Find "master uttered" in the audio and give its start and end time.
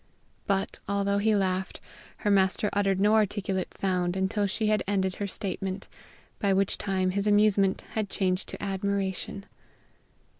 2.31-2.99